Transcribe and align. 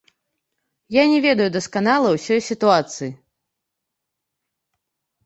Я 0.93 1.01
не 1.11 1.19
ведаю 1.25 1.45
дасканала 1.57 2.09
ўсёй 2.13 2.39
сітуацыі. 2.49 3.11